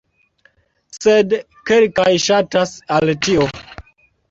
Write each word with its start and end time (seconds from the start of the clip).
Sed 0.99 1.35
kelkaj 1.71 2.07
ŝatas 2.25 2.75
al 2.99 3.15
tio. 3.29 3.49